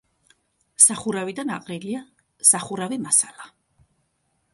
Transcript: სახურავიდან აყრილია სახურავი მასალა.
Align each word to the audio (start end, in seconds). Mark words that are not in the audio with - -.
სახურავიდან 0.85 1.51
აყრილია 1.55 1.99
სახურავი 2.53 2.99
მასალა. 3.05 3.47